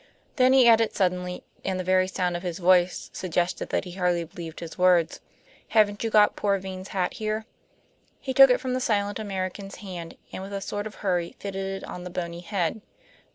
Then 0.37 0.53
he 0.53 0.67
added 0.67 0.95
suddenly, 0.95 1.43
and 1.63 1.79
the 1.79 1.83
very 1.83 2.07
sound 2.07 2.35
of 2.35 2.41
his 2.41 2.57
voice 2.57 3.11
suggested 3.13 3.69
that 3.69 3.83
he 3.85 3.91
hardly 3.91 4.23
believed 4.23 4.59
his 4.59 4.73
own 4.73 4.79
words. 4.83 5.19
"Haven't 5.67 6.03
you 6.03 6.09
got 6.09 6.35
poor 6.35 6.57
Vane's 6.57 6.87
hat 6.87 7.13
there?" 7.19 7.45
He 8.19 8.33
took 8.33 8.49
it 8.49 8.59
from 8.59 8.73
the 8.73 8.79
silent 8.81 9.19
American's 9.19 9.75
hand, 9.75 10.17
and 10.33 10.41
with 10.41 10.53
a 10.53 10.59
sort 10.61 10.87
of 10.87 10.95
hurry 11.05 11.35
fitted 11.37 11.83
it 11.83 11.87
on 11.87 12.03
the 12.03 12.09
bony 12.09 12.39
head. 12.39 12.81